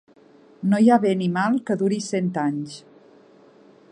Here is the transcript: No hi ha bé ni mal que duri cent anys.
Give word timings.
No 0.71 0.79
hi 0.83 0.89
ha 0.93 0.97
bé 1.03 1.11
ni 1.19 1.27
mal 1.35 1.59
que 1.69 1.77
duri 1.83 2.01
cent 2.07 2.33
anys. 2.47 2.81